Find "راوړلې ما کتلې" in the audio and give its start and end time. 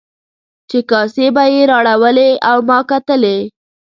1.71-3.37